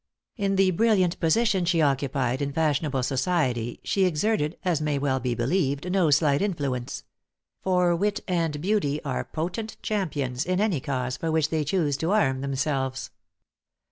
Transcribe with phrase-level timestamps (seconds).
[0.35, 5.35] In the brilliant position she occupied in fashionable society, she exerted, as may well be
[5.35, 7.03] believed, no slight influence;
[7.61, 12.09] for wit and beauty are potent champions in any cause for which they choose to
[12.13, 13.11] arm themselves.